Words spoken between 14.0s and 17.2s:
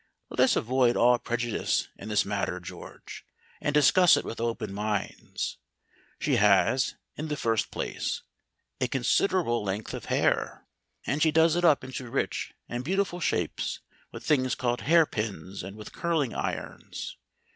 with things called hairpins and with curling irons.